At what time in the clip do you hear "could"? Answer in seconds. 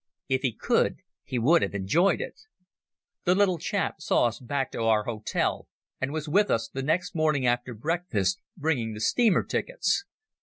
0.51-0.95